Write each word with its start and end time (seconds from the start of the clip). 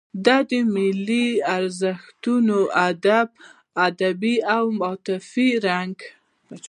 د 0.25 0.27
ملي 0.75 1.27
ارزښتونو 1.57 2.57
ادبي 3.87 4.35
او 4.55 4.63
عاطفي 4.85 5.49
رنګ. 5.67 5.95